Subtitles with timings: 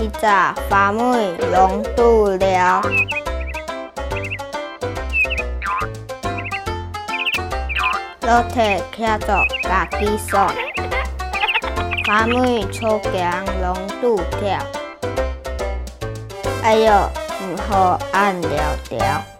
[0.00, 0.26] 一只
[0.68, 2.82] 发妹拢度了。
[8.22, 10.52] 老铁徛着家己爽，
[12.06, 13.30] 发妹出镜
[13.62, 14.58] 拢度跳。
[16.62, 19.37] 哎哟，不好按了条。